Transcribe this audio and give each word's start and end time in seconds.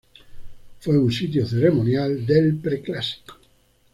Fue 0.79 0.97
un 0.97 1.11
sitio 1.11 1.45
ceremonial 1.45 2.25
del 2.25 2.55
preclásico. 2.55 3.35